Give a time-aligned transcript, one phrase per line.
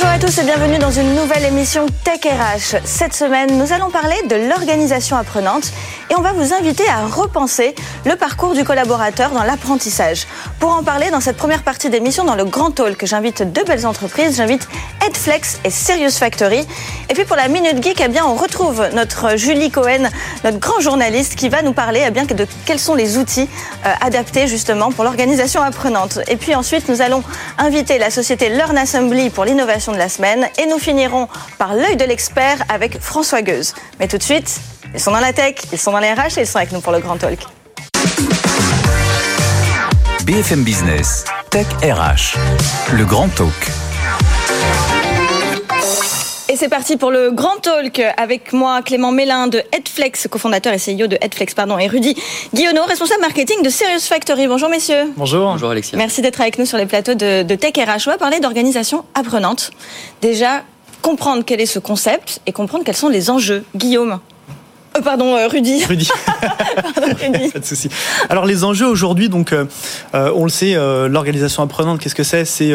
[0.00, 2.76] Bonjour à tous et bienvenue dans une nouvelle émission Tech RH.
[2.84, 5.72] Cette semaine, nous allons parler de l'organisation apprenante
[6.08, 7.74] et on va vous inviter à repenser
[8.04, 10.28] le parcours du collaborateur dans l'apprentissage.
[10.60, 13.86] Pour en parler dans cette première partie d'émission dans le Grand Talk, j'invite deux belles
[13.86, 14.36] entreprises.
[14.36, 14.68] J'invite
[15.04, 16.64] Edflex et Serious Factory.
[17.10, 20.08] Et puis pour la Minute Geek, eh bien, on retrouve notre Julie Cohen,
[20.44, 23.48] notre grand journaliste qui va nous parler eh bien, de quels sont les outils
[23.84, 26.20] euh, adaptés justement pour l'organisation apprenante.
[26.28, 27.24] Et puis ensuite, nous allons
[27.58, 31.28] inviter la société Learn Assembly pour l'innovation de la semaine et nous finirons
[31.58, 33.74] par l'œil de l'expert avec François Gueuse.
[33.98, 34.60] Mais tout de suite,
[34.94, 36.80] ils sont dans la tech, ils sont dans les RH et ils sont avec nous
[36.80, 37.40] pour le Grand Talk.
[40.24, 42.36] BFM Business, Tech RH,
[42.92, 43.87] le Grand Talk.
[46.50, 50.78] Et c'est parti pour le grand talk avec moi, Clément Mélin de Headflex, cofondateur et
[50.78, 52.16] CEO de Headflex, pardon, et Rudy
[52.54, 54.48] Guillonneau, responsable marketing de Serious Factory.
[54.48, 55.12] Bonjour messieurs.
[55.18, 55.44] Bonjour.
[55.44, 55.98] Bonjour Alexia.
[55.98, 58.04] Merci d'être avec nous sur les plateaux de, de Tech RH.
[58.06, 59.72] On va parler d'organisation apprenante.
[60.22, 60.62] Déjà,
[61.02, 63.62] comprendre quel est ce concept et comprendre quels sont les enjeux.
[63.76, 64.18] Guillaume
[64.98, 65.84] euh, pardon, euh, Rudy.
[65.84, 66.08] Rudy.
[66.94, 67.50] Pardon, Rudy.
[67.50, 67.88] Pas de souci.
[68.28, 69.64] Alors les enjeux aujourd'hui, donc euh,
[70.14, 72.44] euh, on le sait, euh, l'organisation apprenante, qu'est-ce que c'est?
[72.44, 72.74] C'est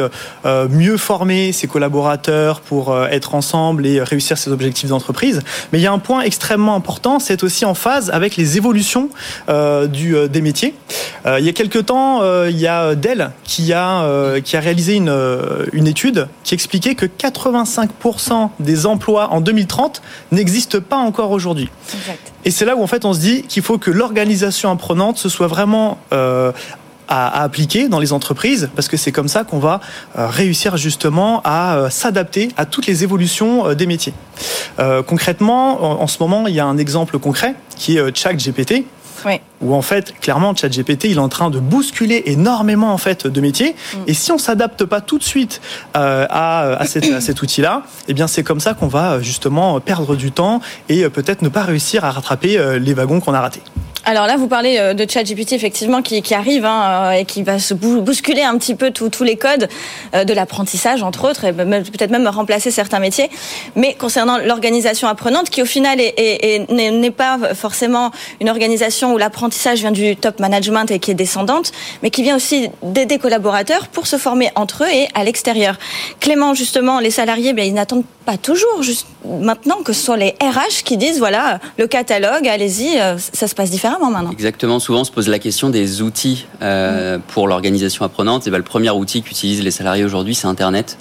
[0.69, 5.41] mieux former ses collaborateurs pour être ensemble et réussir ses objectifs d'entreprise.
[5.71, 9.09] Mais il y a un point extrêmement important, c'est aussi en phase avec les évolutions
[9.49, 10.73] euh, du, euh, des métiers.
[11.25, 14.58] Euh, il y a quelques temps, euh, il y a Dell qui a euh, qui
[14.58, 15.13] a réalisé une
[15.73, 21.69] une étude qui expliquait que 85% des emplois en 2030 n'existent pas encore aujourd'hui.
[22.45, 25.30] Et c'est là où en fait on se dit qu'il faut que l'organisation apprenante ce
[25.30, 26.52] soit vraiment euh,
[27.08, 29.81] à, appliquer dans les entreprises parce que c'est comme ça qu'on va
[30.17, 34.14] euh, réussir justement à euh, s'adapter à toutes les évolutions des métiers.
[35.08, 38.86] Concrètement, en, ce moment, il y a un exemple concret qui est ChatGPT
[39.25, 39.39] Oui.
[39.61, 43.41] où en fait clairement ChatGPT il est en train de bousculer énormément en fait de
[43.41, 43.75] métiers
[44.07, 45.61] et si on s'adapte pas tout de suite
[45.95, 49.21] euh, à, à, cet, à cet outil là eh bien c'est comme ça qu'on va
[49.21, 53.20] justement perdre du temps et euh, peut-être ne pas réussir à rattraper euh, les wagons
[53.20, 53.61] qu'on a ratés.
[54.05, 57.58] Alors là, vous parlez euh, de ChatGPT effectivement qui, arrive hein, euh, et qui va
[57.58, 59.69] se bou- bousculer un petit peu tous les codes
[60.14, 63.30] euh, de l'apprentissage entre autres et peut-être même remplacer certains métiers.
[63.77, 68.11] Mais concernant l'organisation apprenante, qui au final est- est- est- n'est pas forcément
[68.42, 71.71] une organisation où l'apprentissage vient du top management et qui est descendante,
[72.02, 75.77] mais qui vient aussi des collaborateurs pour se former entre eux et à l'extérieur.
[76.19, 78.81] Clément, justement, les salariés, ben, ils n'attendent pas toujours
[79.25, 82.97] maintenant que ce soit les RH qui disent voilà le catalogue, allez-y,
[83.33, 84.31] ça se passe différemment maintenant.
[84.31, 84.80] Exactement.
[84.80, 88.48] Souvent, on se pose la question des outils euh, pour l'organisation apprenante.
[88.48, 90.98] Et ben, le premier outil qu'utilisent les salariés aujourd'hui, c'est Internet.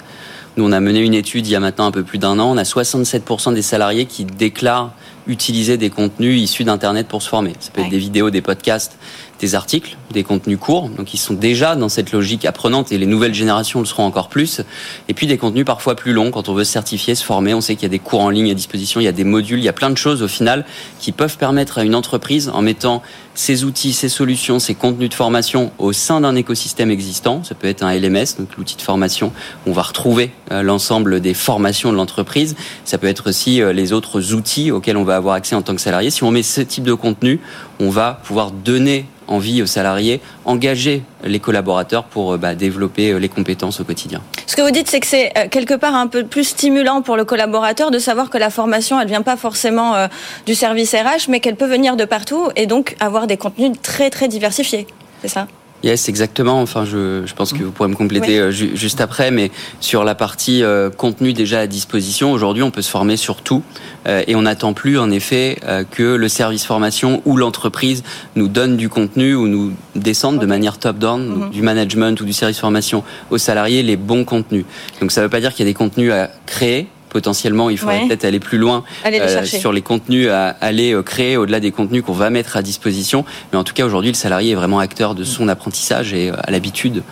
[0.55, 2.51] Nous, on a mené une étude il y a maintenant un peu plus d'un an.
[2.51, 4.91] On a 67% des salariés qui déclarent
[5.25, 7.53] utiliser des contenus issus d'Internet pour se former.
[7.59, 7.91] Ça peut être Ouais.
[7.91, 8.97] des vidéos, des podcasts,
[9.43, 10.87] des articles, des contenus courts.
[10.87, 14.29] Donc, ils sont déjà dans cette logique apprenante et les nouvelles générations le seront encore
[14.29, 14.61] plus.
[15.09, 17.53] Et puis, des contenus parfois plus longs quand on veut se certifier, se former.
[17.53, 19.25] On sait qu'il y a des cours en ligne à disposition, il y a des
[19.25, 20.65] modules, il y a plein de choses au final
[20.99, 23.01] qui peuvent permettre à une entreprise, en mettant
[23.35, 27.43] ces outils, ces solutions, ces contenus de formation au sein d'un écosystème existant.
[27.43, 29.33] Ça peut être un LMS, donc l'outil de formation.
[29.65, 32.55] où On va retrouver euh, l'ensemble des formations de l'entreprise.
[32.85, 35.75] Ça peut être aussi euh, les autres outils auxquels on va avoir accès en tant
[35.75, 36.11] que salarié.
[36.11, 37.39] Si on met ce type de contenu,
[37.79, 43.19] on va pouvoir donner envie aux salariés, engager les collaborateurs pour euh, bah, développer euh,
[43.19, 44.21] les compétences au quotidien.
[44.45, 47.15] Ce que vous dites, c'est que c'est euh, quelque part un peu plus stimulant pour
[47.15, 50.07] le collaborateur de savoir que la formation, elle vient pas forcément
[50.45, 54.09] du service RH, mais qu'elle peut venir de partout et donc avoir des contenus très
[54.09, 54.87] très diversifiés.
[55.21, 55.47] C'est ça?
[55.83, 56.61] Yes, exactement.
[56.61, 58.39] Enfin, je, je pense que vous pourrez me compléter Oui.
[58.39, 59.51] euh, ju- juste après, mais
[59.81, 63.63] sur la partie euh, contenu déjà à disposition, aujourd'hui, on peut se former sur tout
[64.07, 68.03] euh, et on n'attend plus, en effet, euh, que le service formation ou l'entreprise
[68.37, 72.33] nous donne du contenu ou nous descende de manière top-down, donc du management ou du
[72.33, 74.63] service formation aux salariés, les bons contenus.
[75.01, 76.87] Donc, ça ne veut pas dire qu'il y a des contenus à créer.
[77.13, 78.07] Potentiellement, il faudrait Ouais.
[78.07, 81.71] peut-être aller plus loin les euh, sur les contenus à aller euh, créer au-delà des
[81.71, 83.23] contenus qu'on va mettre à disposition.
[83.51, 86.35] Mais en tout cas, aujourd'hui, le salarié est vraiment acteur de son apprentissage et euh,
[86.43, 87.03] a l'habitude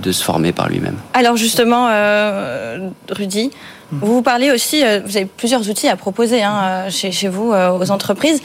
[0.00, 0.94] de se former par lui-même.
[1.14, 3.50] Alors justement, euh, Rudy,
[3.90, 7.90] vous vous parlez aussi, vous avez plusieurs outils à proposer hein, chez, chez vous aux
[7.90, 8.40] entreprises.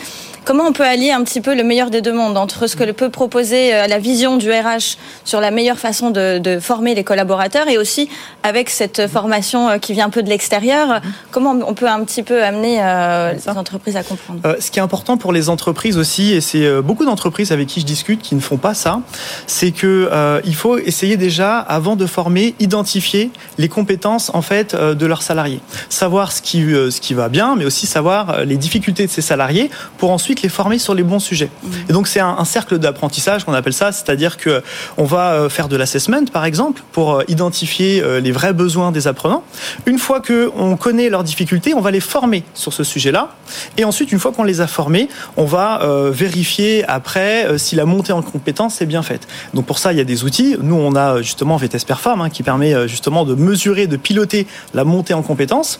[0.49, 2.83] Comment on peut allier un petit peu le meilleur des deux mondes entre ce que
[2.83, 6.95] le peut proposer euh, la vision du RH sur la meilleure façon de, de former
[6.95, 8.09] les collaborateurs et aussi
[8.41, 12.23] avec cette formation euh, qui vient un peu de l'extérieur, comment on peut un petit
[12.23, 14.39] peu amener euh, les entreprises à comprendre?
[14.43, 17.81] Euh, ce qui est important pour les entreprises aussi, et c'est beaucoup d'entreprises avec qui
[17.81, 19.01] je discute qui ne font pas ça,
[19.45, 23.29] c'est que euh, il faut essayer déjà, avant de former, identifier
[23.59, 27.65] les compétences en fait de leurs salariés, savoir ce qui ce qui va bien, mais
[27.65, 29.69] aussi savoir les difficultés de ces salariés
[29.99, 31.49] pour ensuite les former sur les bons sujets.
[31.61, 31.67] Mmh.
[31.89, 34.63] Et donc c'est un, un, cercle d'apprentissage qu'on appelle ça, c'est-à-dire que
[34.97, 39.43] on va faire de l'assessment par exemple pour identifier les vrais besoins des apprenants.
[39.85, 43.35] Une fois que on connaît leurs difficultés, on va les former sur ce sujet-là,
[43.77, 45.81] et ensuite une fois qu'on les a formés, on va
[46.11, 49.27] vérifier après si la montée en compétences est bien faite.
[49.53, 50.55] Donc pour ça, il y a des outils.
[50.61, 54.47] Nous, on a justement VTS Perform hein, qui permet euh, justement de mesurer, de piloter
[54.73, 55.79] la montée en compétences.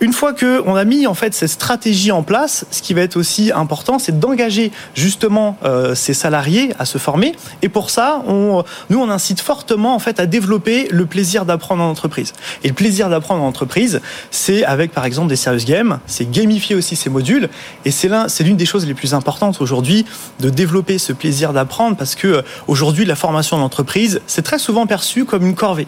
[0.00, 3.02] Une fois que on a mis en fait cette stratégie en place, ce qui va
[3.02, 7.34] être aussi important, c'est d'engager justement euh, ces salariés à se former.
[7.62, 11.82] Et pour ça, on, nous, on incite fortement en fait à développer le plaisir d'apprendre
[11.82, 12.32] en entreprise.
[12.62, 14.00] Et le plaisir d'apprendre en entreprise,
[14.30, 17.48] c'est avec par exemple des serious games, c'est gamifier aussi ces modules.
[17.84, 20.06] Et c'est l'un, c'est l'une des choses les plus importantes aujourd'hui
[20.40, 24.86] de développer ce plaisir d'apprendre parce que euh, aujourd'hui la formation d'entreprise c'est très souvent
[24.86, 25.86] perçu comme une corvée.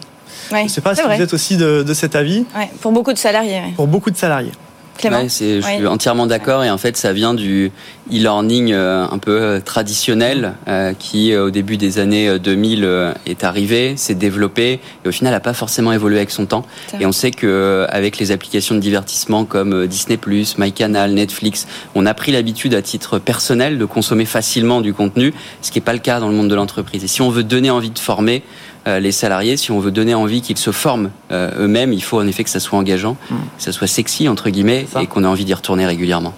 [0.51, 2.45] je ne sais pas si vous êtes aussi de, cet avis.
[2.81, 3.61] pour beaucoup de salariés.
[3.75, 4.51] Pour beaucoup de salariés
[5.61, 7.71] je suis entièrement d'accord et en fait ça vient du
[8.11, 13.97] e-learning euh, un peu euh, traditionnel euh, qui au début des années 2000 est arrivé,
[13.97, 16.65] s'est développé et au final n'a pas forcément évolué avec son temps.
[16.99, 20.17] Et on sait que avec les applications de divertissement comme Disney+,
[20.57, 25.71] MyCanal, Netflix, on a pris l'habitude à titre personnel de consommer facilement du contenu, ce
[25.71, 27.03] qui n'est pas le cas dans le monde de l'entreprise.
[27.03, 28.43] Et si on veut donner envie de former,
[28.85, 32.27] les salariés, si on veut donner envie qu'ils se forment euh, eux-mêmes, il faut en
[32.27, 33.35] effet que ça soit engageant, hmm.
[33.57, 36.33] que ça soit sexy entre guillemets, et qu'on ait envie d'y retourner régulièrement.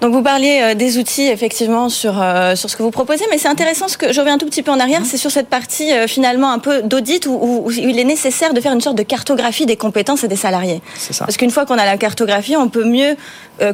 [0.00, 3.36] Donc vous parliez euh, des outils effectivement sur euh, sur ce que vous proposez, mais
[3.36, 5.04] c'est intéressant ce que je reviens un tout petit peu en arrière, mmh.
[5.04, 8.60] c'est sur cette partie euh, finalement un peu d'audit où, où, il est nécessaire de
[8.60, 10.80] faire une sorte de cartographie des compétences et des salariés.
[10.96, 11.26] Ça.
[11.26, 13.16] Parce qu'une fois qu'on a la cartographie, on peut mieux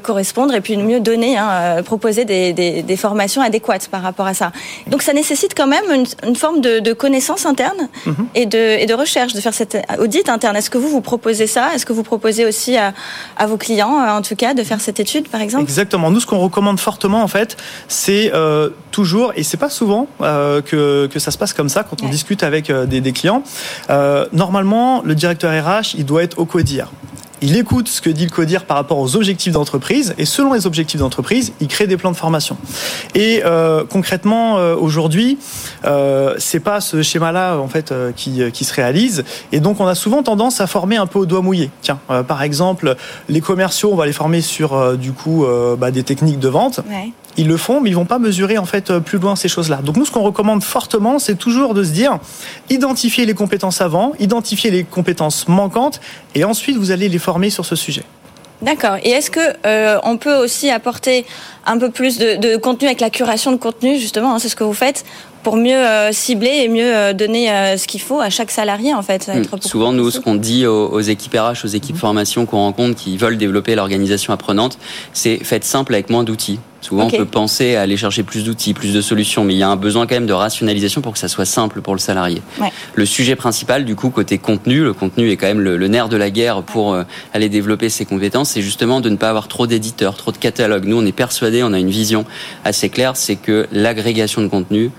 [0.02, 4.34] correspondre et puis mieux donner, hein, proposer des, des, des, formations adéquates par rapport à
[4.34, 4.50] ça.
[4.88, 8.10] Donc ça nécessite quand même une, une forme de, de, connaissance interne mmh.
[8.34, 10.56] et, de, et de recherche, de faire cet audit interne.
[10.56, 11.72] Est-ce que vous vous proposez ça?
[11.72, 12.94] Est-ce que vous proposez aussi à,
[13.36, 15.62] à vos clients, en tout cas, de faire cette étude, par exemple?
[15.62, 17.58] Exactement nous, ce qu'on recommande fortement, en fait,
[17.88, 21.84] c'est euh, toujours, et c'est pas souvent euh, que, que ça se passe comme ça
[21.84, 23.42] quand on discute avec euh, des, des, clients.
[24.32, 26.90] normalement, le directeur RH, il doit être au CODIR
[27.42, 30.66] il écoute ce que dit le CODIR par rapport aux objectifs d'entreprise et selon les
[30.66, 32.56] objectifs d'entreprise, il crée des plans de formation.
[33.14, 35.38] Et euh, concrètement, euh, aujourd'hui,
[35.84, 39.24] euh, c'est pas ce schéma-là en fait euh, qui, qui, se réalise.
[39.52, 41.70] Et donc, on a souvent tendance à former un peu au doigt mouillé.
[41.82, 42.96] Tiens, par exemple,
[43.28, 45.46] les commerciaux, on va les former sur du coup
[45.78, 46.80] bah, des techniques de vente.
[46.88, 49.48] Ouais ils le font, mais ils vont pas mesurer en fait euh, plus loin ces
[49.48, 49.76] choses-là.
[49.76, 52.18] Donc nous, ce qu'on recommande fortement, c'est toujours de se dire,
[52.70, 56.00] identifier les compétences avant, identifier les compétences manquantes,
[56.34, 58.04] et ensuite vous allez les former sur ce sujet.
[58.62, 58.96] D'accord.
[59.02, 61.26] Et est-ce que euh, on peut aussi apporter
[61.66, 64.56] un peu plus de, de, contenu avec la curation de contenu justement hein, C'est ce
[64.56, 65.04] que vous faites
[65.46, 68.94] pour mieux euh, cibler et mieux euh, donner euh, ce qu'il faut à chaque salarié
[68.94, 69.28] en fait.
[69.28, 69.44] Hmm.
[69.60, 72.00] Souvent, nous, ce qu'on dit aux, aux, équipes RH, aux équipes mmh.
[72.00, 74.76] formation qu'on rencontre qui veulent développer l'organisation apprenante,
[75.12, 76.58] c'est faites simple avec moins d'outils.
[76.86, 79.64] Souvent, on peut penser à aller chercher plus d'outils, plus de solutions, mais il y
[79.64, 82.42] a un besoin quand même de rationalisation pour que ça soit simple pour le salarié.
[82.60, 82.70] Ouais.
[82.94, 86.08] Le sujet principal, du coup, côté contenu, le contenu est quand même le, le nerf
[86.08, 87.02] de la guerre pour euh,
[87.34, 90.84] aller développer ses compétences, c'est justement de ne pas avoir trop d'éditeurs, trop de catalogues.
[90.84, 92.24] Nous, on est persuadés, on a une vision
[92.64, 94.92] assez claire, c'est que l'agrégation de contenu,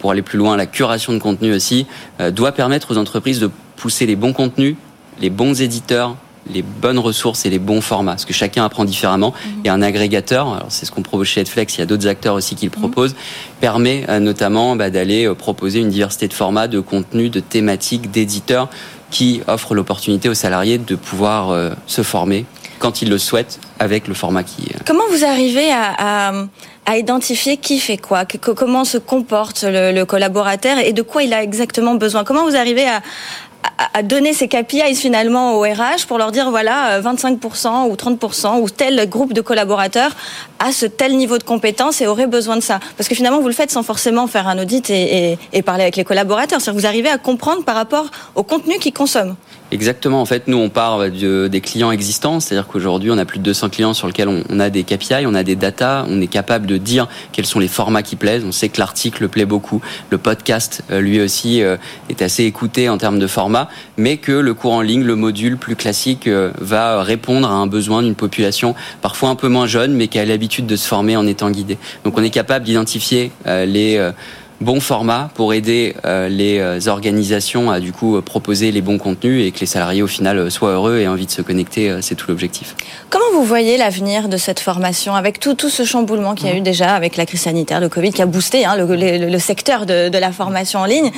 [0.00, 1.86] pour aller plus loin, la curation de contenu aussi,
[2.20, 4.74] euh, doit permettre aux entreprises de pousser les bons contenus,
[5.20, 6.16] les bons éditeurs,
[6.52, 9.32] les bonnes ressources et les bons formats, parce que chacun apprend différemment.
[9.32, 9.62] Mhm.
[9.64, 12.54] Et un agrégateur, c'est ce qu'on propose chez Edflex, il y a d'autres acteurs aussi
[12.54, 12.80] qui le mhm.
[12.80, 13.14] proposent,
[13.60, 18.10] permet euh, notamment bah, d'aller euh, proposer une diversité de formats, de contenus, de thématiques,
[18.10, 18.68] d'éditeurs
[19.10, 22.44] qui offrent l'opportunité aux salariés de pouvoir se former
[22.78, 24.70] quand ils le souhaitent avec le format qui.
[24.86, 26.32] Comment vous arrivez à, à,
[26.86, 31.22] à identifier qui fait quoi, que, comment se comporte le, le, collaborateur et de quoi
[31.22, 32.24] il a exactement besoin?
[32.24, 33.02] Comment vous arrivez à,
[33.94, 38.68] à donner ces KPIs finalement au RH pour leur dire voilà 25% ou 30% ou
[38.68, 40.16] tel groupe de collaborateurs
[40.58, 42.80] a ce tel niveau de compétence et aurait besoin de ça.
[42.96, 45.82] Parce que finalement vous le faites sans forcément faire un audit et, et, et parler
[45.82, 46.60] avec les collaborateurs.
[46.60, 49.36] C'est-à-dire que vous arrivez à comprendre par rapport au contenu qu'ils consomment
[49.70, 50.22] Exactement.
[50.22, 52.40] En fait, nous, on part des clients existants.
[52.40, 55.34] C'est-à-dire qu'aujourd'hui, on a plus de 200 clients sur lesquels on, a des KPI, on
[55.34, 58.44] a des data, on est capable de dire quels sont les formats qui plaisent.
[58.46, 59.82] On sait que l'article plaît beaucoup.
[60.10, 61.76] Le podcast, euh, lui aussi, euh,
[62.08, 65.58] est assez écouté en termes de format, mais que le cours en ligne, le module
[65.58, 69.92] plus classique, euh, va répondre à un besoin d'une population parfois un peu moins jeune,
[69.92, 71.76] mais qui a l'habitude de se former en étant guidée.
[72.04, 74.12] Donc, on est capable d'identifier les
[74.60, 79.60] bon format pour aider les organisations à du coup proposer les bons contenus et que
[79.60, 81.98] les salariés au final soient heureux et envie de se connecter.
[82.00, 82.74] C'est tout l'objectif.
[83.10, 86.56] Comment vous voyez l'avenir de cette formation avec tout, tout ce chamboulement qu'il y a
[86.56, 90.08] eu déjà avec la crise sanitaire, le Covid qui a boosté hein, le, secteur de,
[90.08, 91.10] de, la formation en ligne?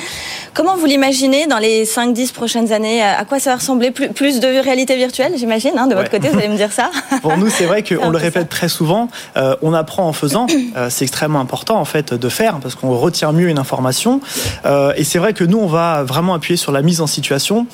[0.54, 3.02] Comment vous l'imaginez dans les 5-10 prochaines années?
[3.02, 3.90] À quoi ça va ressembler?
[3.90, 6.90] Plus, plus de réalité virtuelle, j'imagine, hein, de votre côté, vous allez me dire ça?
[7.22, 10.46] Pour nous, c'est vrai qu'on le répète très souvent, euh, on apprend en faisant.
[10.76, 14.20] Euh, c'est extrêmement important en fait de faire parce qu'on retient mieux une information.
[14.64, 17.66] Euh, et c'est vrai que nous, on va vraiment appuyer sur la mise en situation.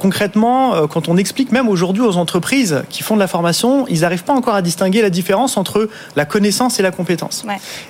[0.00, 4.24] concrètement, quand on explique même aujourd'hui aux entreprises qui font de la formation, ils n'arrivent
[4.24, 7.44] pas encore à distinguer la différence entre la connaissance et la compétence.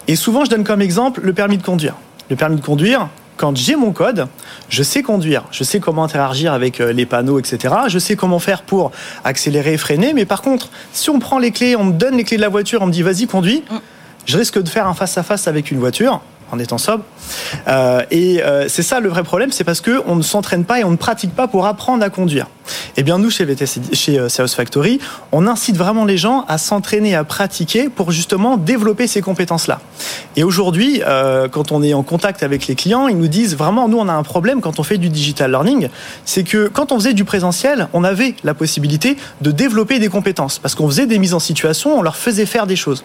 [0.06, 1.94] Et souvent, je donne comme exemple le permis de conduire.
[2.30, 4.26] Le permis de conduire, quand j'ai mon code,
[4.68, 7.74] je sais conduire, je sais comment interagir avec euh, les panneaux, etc.
[7.86, 8.90] Je sais comment faire pour
[9.24, 10.12] accélérer, freiner.
[10.12, 12.48] Mais par contre, si on prend les clés, on me donne les clés de la
[12.48, 13.76] voiture, on me dit vas-y conduis, mm.
[14.26, 16.20] je risque de faire un face à face avec une voiture
[16.50, 17.05] en étant sobre.
[17.67, 20.85] Euh, et euh, c'est ça le vrai problème, c'est parce qu'on ne s'entraîne pas et
[20.85, 22.47] on ne pratique pas pour apprendre à conduire.
[22.96, 25.00] Eh bien, nous, chez, VTC, chez euh, Service Factory,
[25.32, 29.80] on incite vraiment les gens à s'entraîner, à pratiquer pour justement développer ces compétences-là.
[30.37, 33.88] Et aujourd'hui, euh, quand on est en contact avec les clients, ils nous disent vraiment,
[33.88, 35.88] nous, on a un problème quand on fait du digital learning,
[36.25, 40.58] c'est que quand on faisait du présentiel, on avait la possibilité de développer des compétences
[40.58, 43.04] parce qu'on faisait des mises en situation, on leur faisait faire des choses.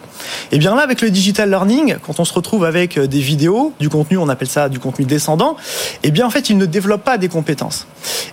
[0.50, 3.72] Et eh bien là, avec le digital learning, quand on se retrouve avec des vidéos,
[3.80, 5.56] du contenu, on appelle ça du contenu descendant,
[6.02, 7.86] eh bien en fait, ils ne développent pas des compétences.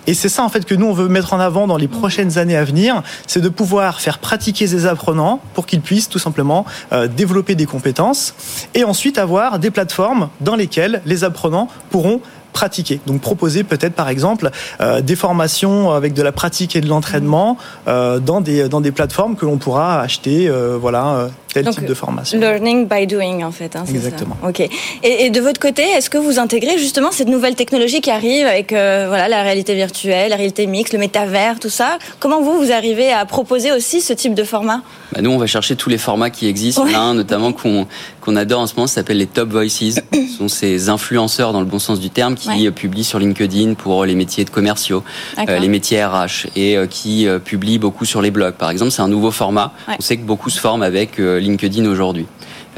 [0.06, 2.38] Et c'est ça en fait que nous on veut mettre en avant dans les prochaines
[2.38, 6.64] années à venir, c'est de pouvoir faire pratiquer ces apprenants pour qu'ils puissent tout simplement
[6.92, 8.34] euh, développer des compétences
[8.74, 12.20] et ensuite avoir des plateformes dans lesquelles les apprenants pourront
[12.52, 13.00] pratiquer.
[13.06, 17.56] Donc proposer peut-être par exemple euh, des formations avec de la pratique et de l'entraînement
[17.88, 21.94] euh, dans des dans des plateformes que l'on pourra acheter euh, voilà tel type de
[21.94, 22.38] formation.
[22.38, 23.76] Learning by doing en fait.
[23.76, 24.36] Hein, Exactement.
[24.46, 24.60] Ok.
[24.60, 24.70] Et,
[25.02, 28.70] et, de votre côté, est-ce que vous intégrez justement cette nouvelle technologie qui arrive avec
[28.70, 31.98] voilà la réalité virtuelle, la réalité mixte, le métavers, tout ça?
[32.20, 34.80] Comment vous vous arrivez à proposer aussi ce type de format?
[35.12, 36.84] Bah Nous, on va chercher tous les formats qui existent.
[36.84, 37.86] L'un notamment qu'on
[38.22, 40.00] qu'on adore en ce moment s'appelle les Top Voices.
[40.12, 44.06] Ce sont ces influenceurs dans le bon sens du terme qui publient sur LinkedIn pour
[44.06, 45.04] les métiers de commerciaux,
[45.38, 48.54] euh, les métiers RH et euh, qui euh, publient beaucoup sur les blogs.
[48.54, 49.72] Par exemple, c'est un nouveau format.
[49.88, 52.26] On sait que beaucoup se forment avec LinkedIn aujourd'hui.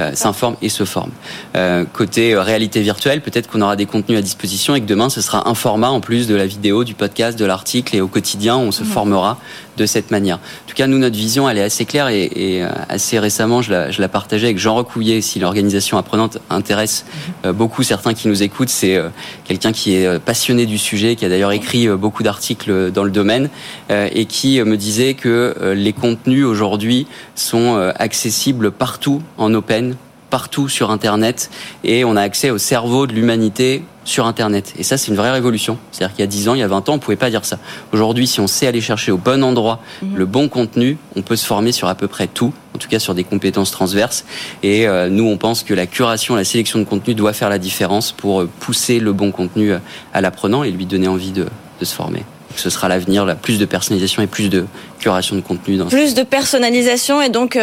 [0.01, 1.13] Euh, s'informe et se forme.
[1.55, 5.09] Euh, côté euh, réalité virtuelle, peut-être qu'on aura des contenus à disposition et que demain
[5.09, 8.09] ce sera un format en plus de la vidéo, du podcast, de l'article et au
[8.09, 8.89] quotidien on se mhm.
[8.89, 9.39] formera
[9.77, 10.37] de cette manière.
[10.37, 13.73] En tout cas, nous notre vision elle est assez claire et, et assez récemment je
[13.73, 15.21] la, je la partageais avec Jean Recouillet.
[15.21, 17.05] Si l'organisation apprenante intéresse
[17.45, 17.53] mhm.
[17.53, 19.01] beaucoup certains qui nous écoutent, c'est
[19.45, 23.49] quelqu'un qui est passionné du sujet, qui a d'ailleurs écrit beaucoup d'articles dans le domaine
[23.91, 29.97] et qui me disait que les contenus aujourd'hui sont accessibles partout en open
[30.35, 31.49] partout sur Internet
[31.85, 34.75] et on a accès au cerveau de l'humanité sur Internet.
[34.77, 35.79] Et ça, c'est une vraie révolution.
[35.93, 37.45] C'est-à-dire qu'il y a 10 ans, il y a 20 ans, on pouvait pas dire
[37.45, 37.61] ça.
[37.93, 40.17] Aujourd'hui, si on sait aller chercher au bon endroit mhm.
[40.17, 42.99] le bon contenu, on peut se former sur à peu près tout, en tout cas
[42.99, 44.25] sur des compétences transverses.
[44.65, 47.61] Et euh, nous, on pense que la curation, la sélection de contenu doit faire la
[47.61, 49.79] différence pour euh, pousser le bon contenu euh,
[50.13, 51.47] à l'apprenant et lui donner envie de,
[51.79, 52.25] de se former
[52.57, 54.65] ce sera l'avenir, plus de personnalisation et plus de
[55.01, 55.77] curation de contenu.
[55.77, 57.59] Dans plus de personnalisation et donc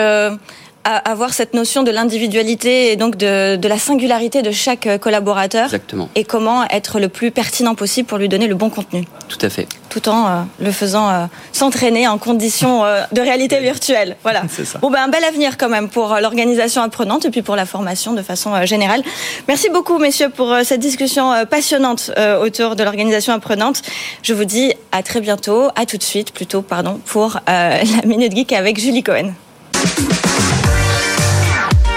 [0.84, 5.66] avoir cette notion de l'individualité et donc de, de, la singularité de chaque euh, collaborateur.
[5.66, 6.10] Exactement.
[6.16, 9.06] Et comment être le plus pertinent possible pour lui donner le bon contenu.
[9.30, 9.68] Tout à fait.
[9.90, 14.16] Tout en euh, le faisant euh, s'entraîner en conditions de réalité virtuelle.
[14.24, 14.44] Voilà.
[14.50, 14.80] C'est ça.
[14.80, 18.14] Bon, ben, un bel avenir quand même pour l'organisation apprenante et puis pour la formation
[18.14, 19.04] de façon générale.
[19.48, 22.12] Merci beaucoup, messieurs, pour cette discussion passionnante
[22.42, 23.82] autour de l'organisation apprenante.
[24.24, 28.36] Je vous dis à très bientôt, à tout de suite plutôt, pardon, pour la Minute
[28.36, 29.34] Geek avec Julie Cohen.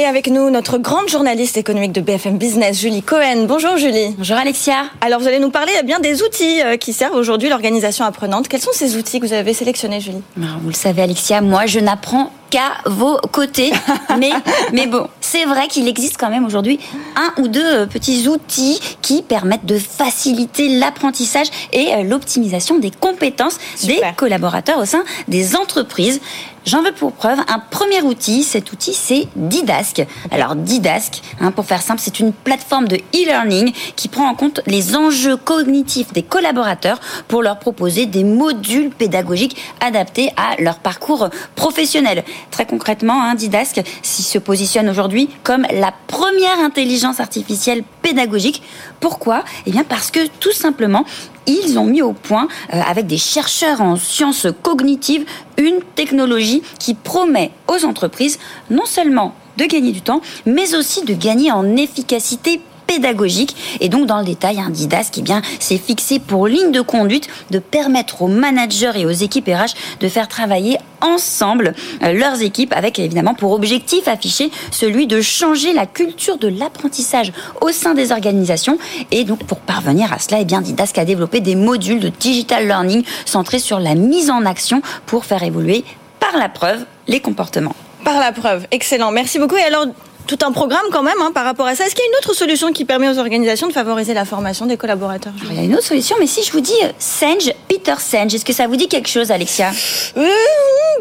[0.00, 3.44] Et avec nous, notre grande journaliste économique de BFM Business, Julie Cohen.
[3.46, 4.14] Bonjour Julie.
[4.16, 4.84] Bonjour Alexia.
[5.02, 8.48] Alors vous allez nous parler eh bien des outils euh, qui servent aujourd'hui l'organisation apprenante.
[8.48, 10.22] Quels sont ces outils que vous avez sélectionnés, Julie?
[10.36, 13.72] Vous le savez Alexia, moi je n'apprends qu'à vos côtés.
[14.18, 14.30] mais,
[14.72, 16.80] mais bon, c'est vrai qu'il existe quand même aujourd'hui
[17.16, 22.90] un ou deux euh, petits outils qui permettent de faciliter l'apprentissage et euh, l'optimisation des
[22.90, 26.20] compétences des collaborateurs au sein des entreprises.
[26.66, 28.42] J'en veux pour preuve un premier outil.
[28.42, 30.04] Cet outil, c'est Didask.
[30.30, 34.60] Alors Didask, hein, pour faire simple, c'est une plateforme de e-learning qui prend en compte
[34.66, 41.30] les enjeux cognitifs des collaborateurs pour leur proposer des modules pédagogiques adaptés à leur parcours
[41.56, 42.24] professionnel.
[42.50, 48.62] très concrètement, hein, Didask s'y se positionne aujourd'hui comme la première intelligence artificielle pédagogique.
[49.00, 49.44] Pourquoi?
[49.66, 51.06] Eh bien parce que tout simplement,
[51.46, 55.24] ils ont mis au point, euh, avec des chercheurs en sciences cognitives,
[55.56, 58.38] une technologie qui promet aux entreprises
[58.70, 63.54] non seulement de gagner du temps, mais aussi de gagner en efficacité pédagogique.
[63.80, 67.28] Et donc, dans le détail, un DIDAS, eh bien, c'est fixé pour ligne de conduite
[67.50, 72.72] de permettre aux managers et aux équipes RH de faire travailler ensemble euh, leurs équipes
[72.74, 78.10] avec évidemment pour objectif affiché celui de changer la culture de l'apprentissage au sein des
[78.10, 78.76] organisations.
[79.12, 82.66] Et donc, pour parvenir à cela, eh bien, Didask a développé des modules de digital
[82.66, 85.84] learning centrés sur la mise en action pour faire évoluer
[86.20, 87.74] par la preuve les comportements.
[88.04, 89.10] Par la preuve, excellent.
[89.10, 89.56] Merci beaucoup.
[89.56, 89.86] Et alors,
[90.26, 91.86] tout un programme quand même hein, par rapport à ça.
[91.86, 94.66] Est-ce qu'il y a une autre solution qui permet aux organisations de favoriser la formation
[94.66, 97.52] des collaborateurs Il y a une autre solution, mais si je vous dis euh, Senge,
[97.68, 99.72] Peter Senge, est-ce que ça vous dit quelque chose, Alexia?
[100.16, 100.28] Euh,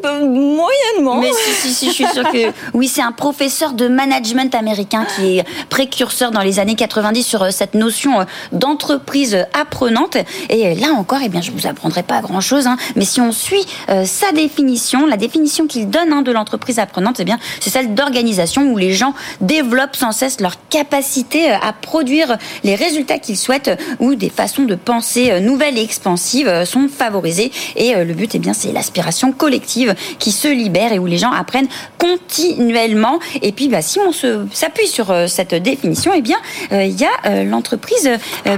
[0.02, 1.20] bah, Moyennement.
[1.22, 5.06] Mais si, si, si, je suis sûre que oui, c'est un professeur de management américain
[5.16, 10.18] qui est précurseur dans les années 90 sur euh, cette notion d'entreprise apprenante.
[10.50, 13.66] Et là encore, eh bien, je vous apprendrai pas grand-chose, hein, mais si on suit
[14.06, 18.72] sa définition, la définition qu'il donne hein, de l'entreprise apprenante, eh bien, c'est celle d'organisation
[18.72, 23.72] où les gens développent sans cesse leur capacité euh, à produire les résultats qu'ils souhaitent
[24.00, 27.52] ou des façons de penser euh, nouvelles et expansives euh, sont favorisées.
[27.76, 29.89] Et le but, eh bien, c'est l'aspiration collective
[30.20, 31.68] qui se libère et où les gens apprennent
[31.98, 33.20] continuellement.
[33.42, 34.12] Et puis, bah, si on
[34.52, 36.38] s'appuie sur cette définition, eh bien,
[36.72, 38.10] il y a l'entreprise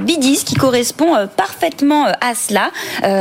[0.01, 2.71] Bidis qui correspond parfaitement à cela.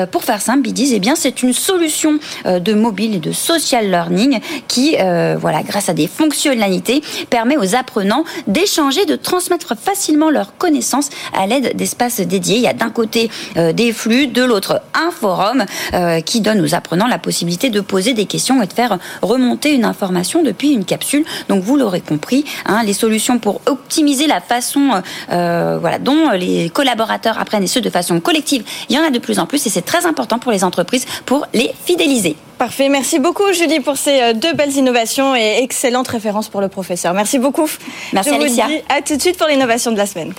[0.07, 4.41] Pour faire simple, Bidis, eh bien, c'est une solution de mobile et de social learning
[4.69, 11.09] qui, voilà, grâce à des fonctionnalités, permet aux apprenants d'échanger, de transmettre facilement leurs connaissances
[11.33, 12.57] à l'aide d'espaces dédiés.
[12.57, 15.65] Il y a d'un côté euh, des flux, de l'autre un forum
[15.95, 19.75] euh, qui donne aux apprenants la possibilité de poser des questions et de faire remonter
[19.75, 21.25] une information depuis une capsule.
[21.49, 26.71] Donc vous l'aurez compris, hein, les solutions pour optimiser la façon euh, voilà, dont les
[26.71, 29.67] collaborateurs apprennent et ce de façon collective, il y en a de plus en plus
[29.67, 32.37] et c'est très important pour les entreprises pour les fidéliser.
[32.59, 32.89] Parfait.
[32.91, 37.15] Merci beaucoup, Julie, pour ces euh, deux belles innovations et excellentes références pour le professeur.
[37.15, 37.69] Merci beaucoup.
[38.13, 38.65] Merci, Je Alicia.
[38.65, 40.35] Vous dis à tout de suite pour l'innovation de la semaine.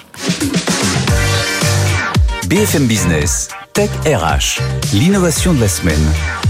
[2.48, 4.62] BFM Business, Tech RH,
[4.94, 6.41] l'innovation de la semaine.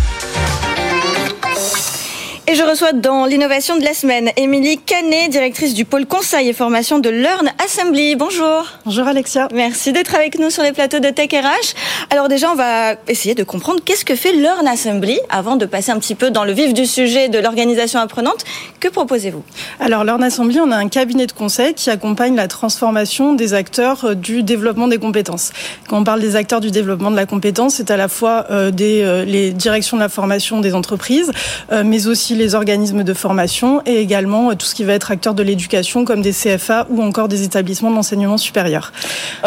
[2.47, 6.53] Et je reçois dans l'innovation de la semaine Émilie Canet, directrice du pôle conseil et
[6.53, 8.15] formation de Learn Assembly.
[8.15, 8.65] Bonjour.
[8.83, 9.47] Bonjour Alexia.
[9.53, 11.75] Merci d'être avec nous sur les plateaux de Tech RH.
[12.09, 15.91] Alors déjà, on va essayer de comprendre qu'est-ce que fait Learn Assembly avant de passer
[15.91, 18.43] un petit peu dans le vif du sujet de l'organisation apprenante.
[18.79, 19.43] Que proposez-vous?
[19.79, 24.03] Alors Learn Assembly, on a un cabinet de conseil qui accompagne la transformation des acteurs
[24.05, 25.51] euh, du développement des compétences.
[25.87, 28.71] Quand on parle des acteurs du développement de la compétence, c'est à la fois euh,
[28.71, 31.31] des, euh, les directions de la formation des entreprises,
[31.71, 35.33] mais aussi les organismes de formation et également euh, tout ce qui va être acteur
[35.33, 38.91] de l'éducation comme des CFA ou encore des établissements d'enseignement supérieur.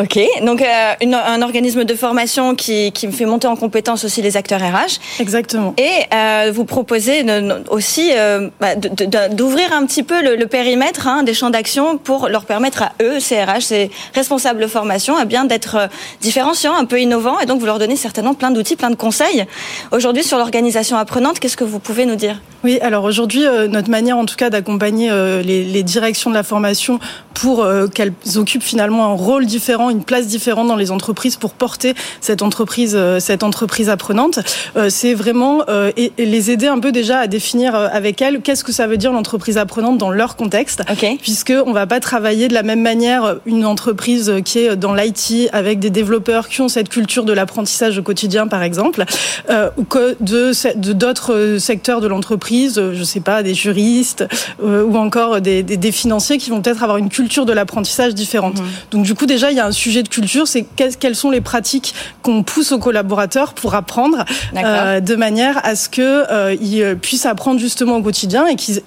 [0.00, 4.22] Ok, donc euh, une, un organisme de formation qui, qui fait monter en compétence aussi
[4.22, 5.00] les acteurs RH.
[5.20, 5.74] Exactement.
[5.78, 7.24] Et euh, vous proposez
[7.70, 12.28] aussi euh, bah, d'ouvrir un petit peu le, le périmètre hein, des champs d'action pour
[12.28, 15.88] leur permettre à eux, CRH, ces responsables de formation, eh bien d'être
[16.20, 19.44] différenciants, un peu innovants, et donc vous leur donnez certainement plein d'outils, plein de conseils.
[19.92, 22.40] Aujourd'hui, sur l'organisation apprenante, qu'est-ce que vous pouvez nous dire?
[22.64, 26.34] Oui, alors aujourd'hui, euh, notre manière en tout cas d'accompagner euh, les, les, directions de
[26.34, 26.98] la formation
[27.34, 31.52] pour euh, qu'elles occupent finalement un rôle différent, une place différente dans les entreprises pour
[31.52, 34.38] porter cette entreprise, cette entreprise apprenante,
[34.88, 35.64] c'est vraiment
[35.96, 39.12] et, les aider un peu déjà à définir avec elles qu'est-ce que ça veut dire
[39.12, 41.18] l'entreprise apprenante dans leur contexte, okay.
[41.20, 45.50] puisque on va pas travailler de la même manière une entreprise qui est dans l'IT
[45.52, 49.04] avec des développeurs qui ont cette culture de l'apprentissage au quotidien par exemple,
[49.76, 50.52] ou que de
[50.92, 54.26] d'autres secteurs de l'entreprise je sais pas, des juristes
[54.62, 58.14] euh, ou encore des, des, des, financiers qui vont peut-être avoir une culture de l'apprentissage
[58.14, 58.60] différente.
[58.60, 58.64] Mmh.
[58.90, 61.40] Donc du coup déjà il y a un sujet de culture, c'est quelles sont les
[61.40, 64.24] pratiques qu'on pousse aux collaborateurs pour apprendre
[64.56, 68.80] euh, de manière à ce que euh, ils puissent apprendre justement au quotidien et qu'ils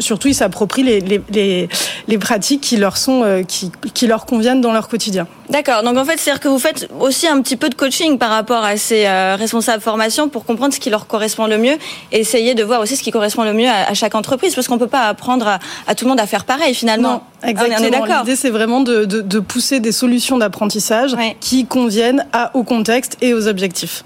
[0.00, 1.68] surtout ils s'approprient les, les,
[2.08, 5.26] les, pratiques qui leur sont euh, qui, qui leur conviennent dans leur quotidien.
[5.50, 5.82] D'accord.
[5.82, 8.62] Donc en fait, c'est-à-dire que vous faites aussi un petit peu de coaching par rapport
[8.64, 11.76] à ces euh, responsables formation pour comprendre ce qui leur correspond le mieux
[12.12, 14.68] et essayer de voir aussi ce qui correspond le mieux à, à chaque entreprise parce
[14.68, 17.22] qu'on peut pas apprendre à, à, tout le monde à faire pareil finalement.
[17.42, 17.78] Non, exactement.
[17.80, 18.24] On est d'accord.
[18.24, 23.16] L'idée c'est vraiment de, de, de, pousser des solutions d'apprentissage qui conviennent à, au contexte
[23.22, 24.04] et aux objectifs.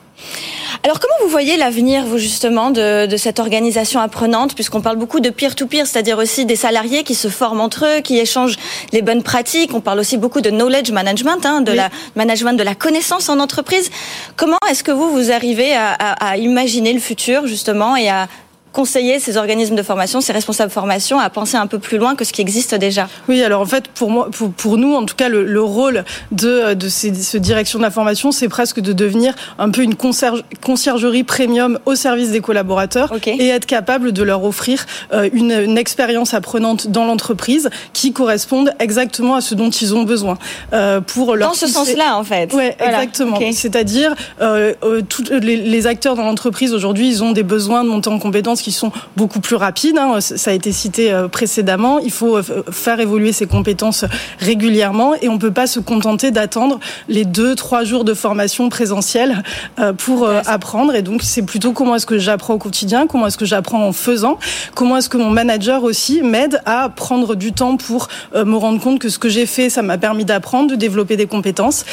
[0.84, 5.20] Alors comment vous voyez l'avenir, vous justement, de, de, cette organisation apprenante, puisqu'on parle beaucoup
[5.20, 8.56] de peer-to-peer, c'est-à-dire aussi des salariés qui se forment entre eux, qui échangent
[8.92, 9.74] les bonnes pratiques.
[9.74, 11.76] On parle aussi beaucoup de knowledge management, hein, de oui.
[11.76, 13.90] la management de la connaissance en entreprise.
[14.36, 18.28] Comment est-ce que vous vous arrivez à, à, à imaginer le futur justement et à
[18.72, 22.14] conseiller ces organismes de formation, ces responsables de formation à penser un peu plus loin
[22.14, 25.04] que ce qui existe déjà Oui, alors en fait, pour moi, pour, pour nous, en
[25.04, 28.80] tout cas, le, le rôle de, de ces, ce direction de la formation, c'est presque
[28.80, 33.36] de devenir un peu une conciergerie premium au service des collaborateurs okay.
[33.36, 38.72] et être capable de leur offrir euh, une, une expérience apprenante dans l'entreprise qui corresponde
[38.78, 40.38] exactement à ce dont ils ont besoin.
[40.72, 42.52] Euh, pour leur dans ce sens-là, en fait.
[42.54, 43.02] Oui, voilà.
[43.02, 43.36] exactement.
[43.36, 43.52] Okay.
[43.52, 47.88] C'est-à-dire, euh, euh, tous les, les, acteurs dans l'entreprise aujourd'hui, ils ont des besoins de
[47.88, 49.98] monter en compétences qui sont beaucoup plus rapides.
[49.98, 50.20] Hein.
[50.20, 51.98] Ça a été cité euh, précédemment.
[51.98, 54.04] Il faut euh, faire évoluer ces compétences
[54.38, 59.42] régulièrement et on peut pas se contenter d'attendre les deux, trois jours de formation présentielle
[59.80, 60.94] euh, pour apprendre.
[60.94, 63.92] Et donc, c'est plutôt comment est-ce que j'apprends au quotidien, comment est-ce que j'apprends en
[63.92, 64.38] faisant,
[64.74, 69.00] comment est-ce que mon manager aussi m'aide à prendre du temps pour me rendre compte
[69.00, 71.84] que ce que j'ai fait, ça m'a permis d'apprendre, de développer des compétences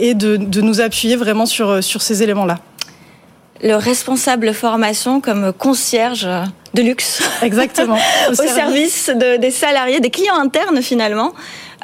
[0.00, 2.58] et de, de nous appuyer vraiment sur, sur ces éléments-là
[3.62, 6.28] le responsable formation comme concierge
[6.74, 7.22] de luxe.
[7.42, 7.98] Exactement.
[8.28, 11.32] Au, Au service, service de, des salariés, des clients internes finalement.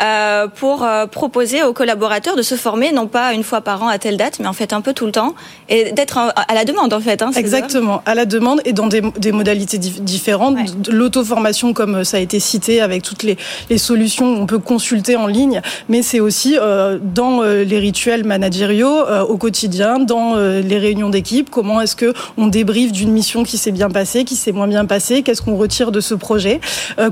[0.02, 3.86] Euh, pour euh, proposer aux collaborateurs de se former non pas une fois par an
[3.86, 5.36] à telle date, mais en fait un peu tout le temps
[5.68, 7.22] et d'être à la demande en fait.
[7.22, 10.56] Hein, Exactement, à la demande et dans des, des modalités dif différentes.
[10.56, 10.64] Ouais.
[10.90, 13.36] L'auto-formation comme ça a été cité avec toutes les,
[13.70, 18.98] les solutions on peut consulter en ligne, mais c'est aussi euh, dans les rituels managériaux
[19.28, 23.70] au quotidien, dans les réunions d'équipe, comment est-ce que on débriefe d'une mission qui s'est
[23.70, 26.60] bien passée, qui s'est moins bien passée, qu'est-ce qu'on retire de ce projet,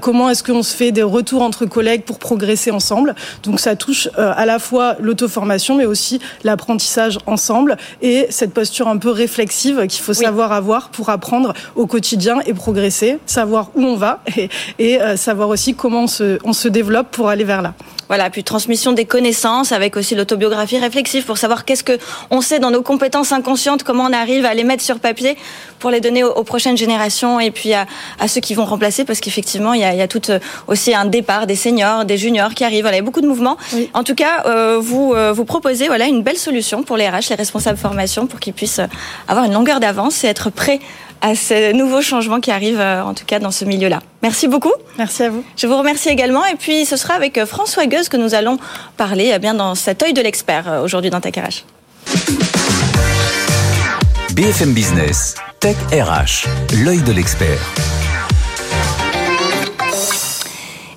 [0.01, 3.15] comment est-ce qu'on se fait des retours entre collègues pour progresser ensemble.
[3.43, 8.89] Donc ça touche euh, à la fois l'auto-formation, mais aussi l'apprentissage ensemble et cette posture
[8.89, 10.25] un peu réflexive qu'il faut oui.
[10.25, 15.17] savoir avoir pour apprendre au quotidien et progresser, savoir où on va et, et euh,
[15.17, 17.75] savoir aussi comment on se, on se développe pour aller vers là.
[18.09, 21.99] Voilà, puis transmission des connaissances avec aussi l'autobiographie réflexive pour savoir qu'est-ce que
[22.31, 25.35] on sait dans nos compétences inconscientes, comment on arrive à les mettre sur papier
[25.79, 27.87] pour les donner aux, aux prochaines générations et puis à,
[28.19, 30.21] à, ceux qui vont remplacer parce qu'effectivement il y a, il y a tout
[30.67, 32.83] aussi un départ des seniors, des juniors qui arrivent.
[32.83, 33.57] Voilà, il y a beaucoup de mouvements.
[33.73, 33.91] Oui.
[33.95, 37.31] En tout cas, euh, vous euh, vous proposez voilà une belle solution pour les RH,
[37.31, 38.81] les responsables formation, pour qu'ils puissent
[39.29, 40.81] avoir une longueur d'avance et être prêts
[41.23, 44.01] à ces nouveaux changements qui arrivent, euh, en tout cas dans ce milieu-là.
[44.23, 44.73] Merci beaucoup.
[44.99, 45.43] Merci à vous.
[45.57, 46.45] Je vous remercie également.
[46.45, 48.59] Et puis, ce sera avec François Gueuse que nous allons
[48.97, 51.65] parler eh bien, dans cet œil de l'expert euh, aujourd'hui dans Tech RH.
[54.35, 56.49] BFM Business, Tech RH,
[56.85, 58.02] l'œil de l'expert.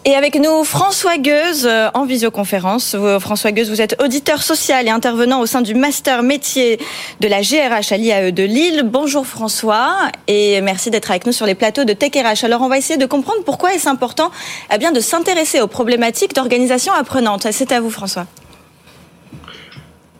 [0.07, 2.95] Et avec nous, François Gueuse en visioconférence.
[3.19, 6.77] François Gueuse, vous êtes auditeur social et intervenant au sein du master métier
[7.21, 8.83] de la GRH à l'IAE de Lille.
[8.85, 9.95] Bonjour François
[10.27, 12.45] et merci d'être avec nous sur les plateaux de Tech RH.
[12.45, 14.29] Alors on va essayer de comprendre pourquoi est-ce important
[14.71, 17.47] eh bien, de s'intéresser aux problématiques d'organisation apprenante.
[17.49, 18.27] C'est à vous François.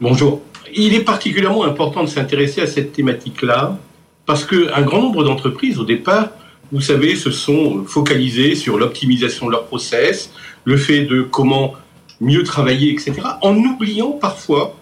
[0.02, 0.42] Bonjour.
[0.74, 3.78] Il est particulièrement important de s'intéresser à cette thématique-là
[4.26, 6.30] parce qu'un grand nombre d'entreprises au départ
[6.72, 10.32] vous savez, se sont focalisés sur l'optimisation de leur process,
[10.64, 11.74] le fait de comment
[12.22, 14.76] mieux travailler, etc., en oubliant parfois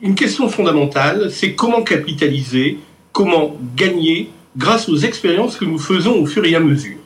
[0.00, 2.78] une question fondamentale, c'est comment capitaliser,
[3.12, 6.98] comment gagner grâce aux expériences que nous faisons au fur et à mesure.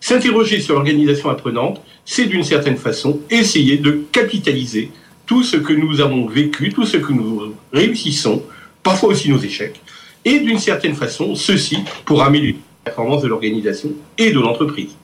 [0.00, 4.90] S'interroger sur l'organisation apprenante, c'est d'une certaine façon essayer de capitaliser
[5.26, 8.42] tout ce que nous avons vécu, tout ce que nous réussissons,
[8.82, 9.80] parfois aussi nos échecs,
[10.24, 14.96] et d'une certaine façon, ceci pour améliorer la performance de l'organisation et de l'entreprise.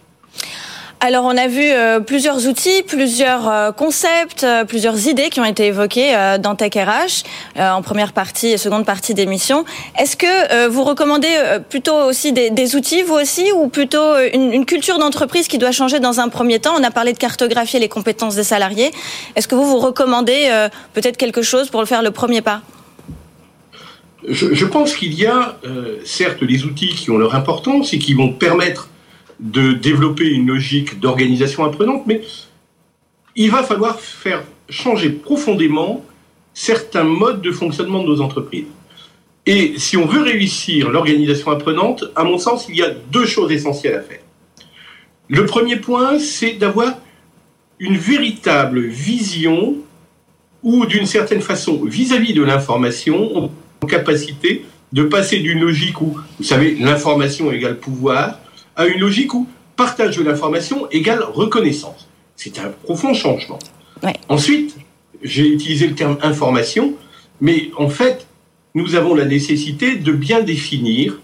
[1.00, 5.44] Alors on a vu euh, plusieurs outils, plusieurs euh, concepts, euh, plusieurs idées qui ont
[5.44, 7.22] été évoquées dans Tech RH
[7.60, 9.64] en première partie et seconde partie d'émission.
[9.98, 11.28] Est-ce que vous recommandez
[11.68, 16.20] plutôt aussi des, outils, vous aussi, ou plutôt une culture d'entreprise qui doit changer dans
[16.20, 16.74] un premier temps?
[16.78, 18.90] On a parlé de cartographier les compétences des salariés.
[19.36, 20.50] Est-ce que vous vous recommandez
[20.94, 22.62] peut-être quelque chose pour le faire le premier pas?
[24.28, 28.14] Je, pense qu'il y a euh, certes des outils qui ont leur importance et qui
[28.14, 28.88] vont permettre
[29.38, 32.22] de développer une logique d'organisation apprenante, mais
[33.36, 36.04] il va falloir faire changer profondément
[36.54, 38.66] certains modes de fonctionnement de nos entreprises.
[39.44, 43.52] Et si on veut réussir l'organisation apprenante, à mon sens, il y a deux choses
[43.52, 44.20] essentielles à faire.
[45.28, 46.94] Le premier point, c'est d'avoir
[47.78, 49.76] une véritable vision
[50.62, 53.50] ou d'une certaine façon, vis-à-vis -vis de l'information,
[53.88, 58.38] capacité de passer d'une logique où, vous savez, l'information égale pouvoir,
[58.76, 62.08] à une logique où partage de l'information égale reconnaissance.
[62.36, 63.58] C'est un profond changement.
[64.02, 64.14] Ouais.
[64.28, 64.76] Ensuite,
[65.22, 66.94] j'ai utilisé le terme information,
[67.40, 68.26] mais en fait,
[68.74, 71.18] nous avons la nécessité de bien définir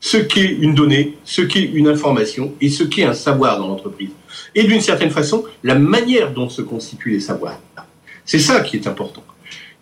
[0.00, 4.10] ce qu'est une donnée, ce qu'est une information et ce qu'est un savoir dans l'entreprise.
[4.54, 7.60] Et d'une certaine façon, la manière dont se constituent les savoirs.
[8.24, 9.22] C'est ça qui est important.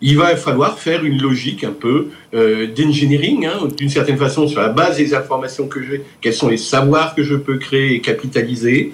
[0.01, 4.59] Il va falloir faire une logique un peu euh, d'engineering, hein, d'une certaine façon, sur
[4.59, 8.01] la base des informations que j'ai, quels sont les savoirs que je peux créer et
[8.01, 8.93] capitaliser,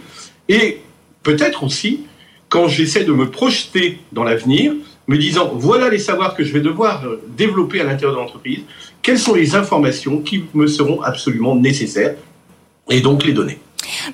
[0.50, 0.80] et
[1.24, 2.02] peut-être aussi,
[2.50, 4.74] quand j'essaie de me projeter dans l'avenir,
[5.08, 8.60] me disant, voilà les savoirs que je vais devoir euh, développer à l'intérieur de l'entreprise,
[9.02, 12.16] quelles sont les informations qui me seront absolument nécessaires,
[12.90, 13.60] et donc les donner.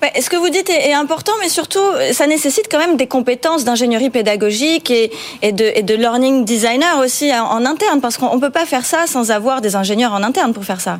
[0.01, 1.79] Bah, ce que vous dites est, important, mais surtout,
[2.11, 5.11] ça nécessite quand même des compétences d'ingénierie pédagogique et,
[5.51, 9.61] de, learning designer aussi en, interne, parce qu'on ne peut pas faire ça sans avoir
[9.61, 10.99] des ingénieurs en interne pour faire ça.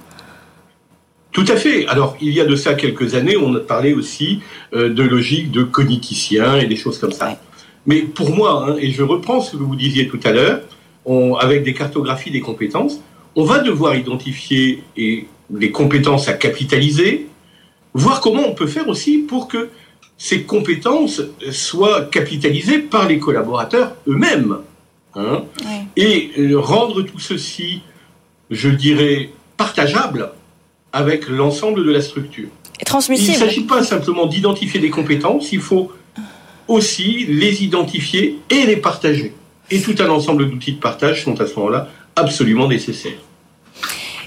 [1.32, 1.88] Tout à fait.
[1.88, 4.42] Alors, il y a de ça quelques années, on a parlé aussi
[4.74, 7.40] euh, de logique de cogniticien et des choses comme ça.
[7.86, 10.62] Mais pour moi, hein, et je reprends ce que vous disiez tout à l'heure,
[11.40, 13.02] avec des cartographies des compétences,
[13.36, 17.28] on va devoir identifier et les compétences à capitaliser,
[17.94, 19.70] voir comment on peut faire aussi pour que
[20.18, 24.58] ces compétences soient capitalisées par les collaborateurs eux-mêmes.
[25.16, 25.44] Hein,
[25.96, 27.82] Et euh, rendre tout ceci,
[28.50, 30.32] je dirais, partageable
[30.92, 32.50] avec l'ensemble de la structure.
[32.80, 33.32] Et transmissible.
[33.32, 35.92] Il ne s'agit pas simplement d'identifier des compétences, il faut
[36.68, 39.34] aussi les identifier et les partager.
[39.70, 43.20] Et tout un ensemble d'outils de partage sont à ce moment-là absolument nécessaires.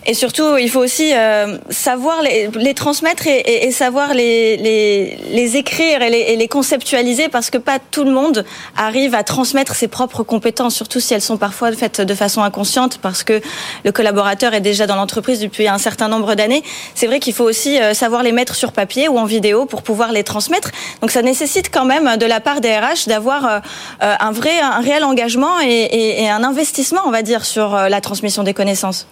[0.09, 4.57] Et surtout, il faut aussi euh, savoir les, les transmettre et, et, et savoir les,
[4.57, 8.45] les, les, écrire et, et les, conceptualiser parce que pas tout le monde
[8.77, 12.99] arrive à transmettre ses propres compétences, surtout si elles sont parfois faites de façon inconsciente
[13.03, 13.41] parce que
[13.85, 16.63] le collaborateur est déjà dans l'entreprise depuis un certain nombre d'années.
[16.95, 19.83] C'est vrai qu'il faut aussi euh, savoir les mettre sur papier ou en vidéo pour
[19.83, 20.71] pouvoir les transmettre.
[21.01, 23.61] Donc ça nécessite quand même de la part des RH d'avoir euh,
[24.01, 28.45] un vrai, un réel engagement et, et un investissement, on va dire, sur la transmission
[28.45, 29.09] des connaissances.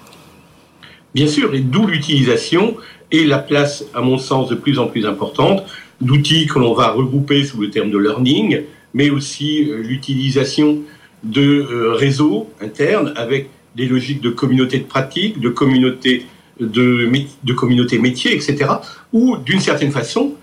[1.15, 2.77] Bien sûr, et d'où l'utilisation
[3.11, 5.65] et la place, à mon sens, de plus en plus importante
[6.01, 8.63] d'outils que l'on va regrouper sous le terme de learning,
[8.95, 10.81] mais aussi euh, l'utilisation
[11.23, 16.27] de euh, réseaux internes avec des logiques de communauté de pratique, de communauté
[16.61, 17.11] de,
[17.43, 18.71] de communauté métier, etc.,
[19.13, 20.35] où, d'une certaine façon,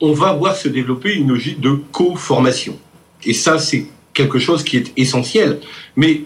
[0.00, 2.76] on va voir se développer une logique de co-formation.
[3.24, 5.60] Et ça, c'est quelque chose qui est essentiel.
[5.96, 6.22] Mais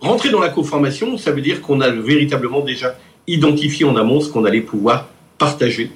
[0.00, 2.96] rentrer dans la co-formation, ça veut dire qu'on a véritablement déjà
[3.26, 5.08] identifier en amont ce qu'on allait pouvoir
[5.38, 5.90] partager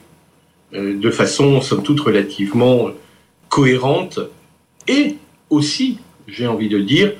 [0.74, 2.90] euh, de façon, somme toute, relativement
[3.48, 4.20] cohérente
[4.86, 5.16] et
[5.48, 7.12] aussi, j'ai envie de dire,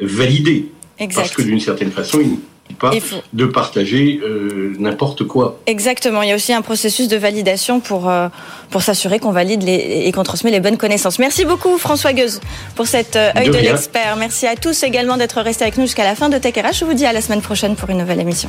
[0.00, 0.66] validée.
[1.14, 2.92] Parce que d'une certaine façon, il ne pas
[3.32, 5.60] de partager euh, n'importe quoi.
[5.66, 6.22] Exactement.
[6.22, 8.28] Il y a aussi un processus de validation pour, euh,
[8.70, 11.18] pour s'assurer qu'on valide les, et qu'on transmet les bonnes connaissances.
[11.18, 12.40] Merci beaucoup François Gueuse
[12.74, 14.16] pour cet œil de, de l'expert.
[14.16, 16.78] Merci à tous également d'être restés avec nous jusqu'à la fin de Tech RH.
[16.80, 18.48] Je vous dis à la semaine prochaine pour une nouvelle émission.